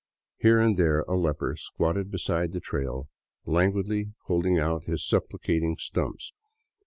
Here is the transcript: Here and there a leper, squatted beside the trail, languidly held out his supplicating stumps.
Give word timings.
Here 0.39 0.57
and 0.57 0.77
there 0.77 1.01
a 1.01 1.15
leper, 1.15 1.55
squatted 1.55 2.09
beside 2.09 2.53
the 2.53 2.59
trail, 2.59 3.07
languidly 3.45 4.15
held 4.27 4.47
out 4.47 4.85
his 4.85 5.07
supplicating 5.07 5.77
stumps. 5.77 6.33